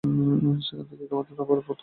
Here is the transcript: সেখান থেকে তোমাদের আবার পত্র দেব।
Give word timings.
সেখান 0.61 0.85
থেকে 0.85 1.05
তোমাদের 1.07 1.33
আবার 1.35 1.59
পত্র 1.59 1.69
দেব। 1.69 1.79